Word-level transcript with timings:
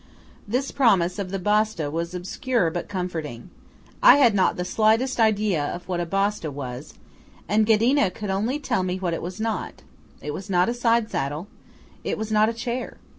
This 0.47 0.71
promise 0.71 1.19
of 1.19 1.29
the 1.29 1.37
Basta 1.37 1.91
was 1.91 2.15
obscure 2.15 2.71
but 2.71 2.87
comforting. 2.89 3.51
I 4.01 4.15
had 4.17 4.33
not 4.33 4.55
the 4.55 4.65
slightest 4.65 5.19
idea 5.19 5.63
of 5.63 5.87
what 5.87 5.99
a 5.99 6.07
Basta, 6.07 6.49
was, 6.49 6.95
and 7.47 7.67
Ghedina 7.67 8.11
could 8.11 8.31
only 8.31 8.57
tell 8.57 8.81
me 8.81 8.97
what 8.97 9.13
it 9.13 9.21
was 9.21 9.39
not. 9.39 9.83
It 10.19 10.33
was 10.33 10.49
not 10.49 10.69
a 10.69 10.73
side 10.73 11.11
saddle. 11.11 11.49
It 12.03 12.17
was 12.17 12.31
not 12.31 12.49
a 12.49 12.53
chair. 12.53 12.97